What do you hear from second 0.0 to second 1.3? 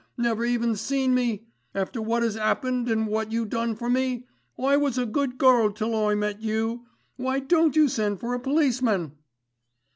Never even seen